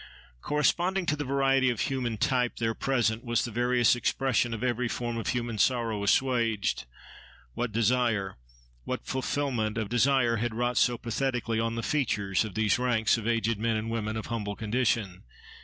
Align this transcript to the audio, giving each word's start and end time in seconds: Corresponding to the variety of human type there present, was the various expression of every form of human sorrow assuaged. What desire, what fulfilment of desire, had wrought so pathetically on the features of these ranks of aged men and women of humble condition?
Corresponding 0.41 1.05
to 1.05 1.15
the 1.15 1.23
variety 1.23 1.69
of 1.69 1.81
human 1.81 2.17
type 2.17 2.55
there 2.55 2.73
present, 2.73 3.23
was 3.23 3.45
the 3.45 3.51
various 3.51 3.95
expression 3.95 4.51
of 4.51 4.63
every 4.63 4.87
form 4.87 5.15
of 5.17 5.27
human 5.27 5.59
sorrow 5.59 6.03
assuaged. 6.03 6.85
What 7.53 7.71
desire, 7.71 8.37
what 8.83 9.05
fulfilment 9.05 9.77
of 9.77 9.89
desire, 9.89 10.37
had 10.37 10.55
wrought 10.55 10.77
so 10.79 10.97
pathetically 10.97 11.59
on 11.59 11.75
the 11.75 11.83
features 11.83 12.43
of 12.43 12.55
these 12.55 12.79
ranks 12.79 13.19
of 13.19 13.27
aged 13.27 13.59
men 13.59 13.77
and 13.77 13.91
women 13.91 14.17
of 14.17 14.25
humble 14.25 14.55
condition? 14.55 15.21